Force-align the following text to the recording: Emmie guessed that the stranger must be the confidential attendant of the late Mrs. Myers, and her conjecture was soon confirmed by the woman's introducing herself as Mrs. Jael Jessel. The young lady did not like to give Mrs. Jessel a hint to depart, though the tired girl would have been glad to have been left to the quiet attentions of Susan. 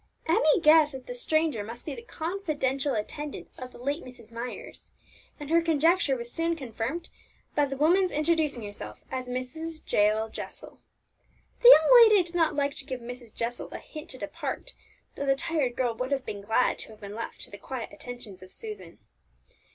Emmie 0.25 0.59
guessed 0.63 0.93
that 0.93 1.05
the 1.05 1.13
stranger 1.13 1.63
must 1.63 1.85
be 1.85 1.93
the 1.93 2.01
confidential 2.01 2.95
attendant 2.95 3.47
of 3.59 3.71
the 3.71 3.77
late 3.77 4.03
Mrs. 4.03 4.31
Myers, 4.31 4.89
and 5.39 5.51
her 5.51 5.61
conjecture 5.61 6.15
was 6.15 6.31
soon 6.33 6.55
confirmed 6.55 7.09
by 7.53 7.65
the 7.67 7.77
woman's 7.77 8.11
introducing 8.11 8.63
herself 8.63 9.03
as 9.11 9.27
Mrs. 9.27 9.83
Jael 9.91 10.27
Jessel. 10.29 10.79
The 11.61 11.69
young 11.69 11.99
lady 12.03 12.23
did 12.23 12.33
not 12.33 12.55
like 12.55 12.73
to 12.77 12.85
give 12.87 12.99
Mrs. 12.99 13.35
Jessel 13.35 13.69
a 13.71 13.77
hint 13.77 14.09
to 14.09 14.17
depart, 14.17 14.73
though 15.13 15.27
the 15.27 15.35
tired 15.35 15.75
girl 15.75 15.93
would 15.93 16.11
have 16.11 16.25
been 16.25 16.41
glad 16.41 16.79
to 16.79 16.87
have 16.89 16.99
been 17.01 17.13
left 17.13 17.41
to 17.41 17.51
the 17.51 17.59
quiet 17.59 17.91
attentions 17.93 18.41
of 18.41 18.51
Susan. 18.51 18.97